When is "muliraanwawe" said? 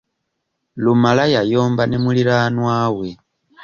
2.03-3.07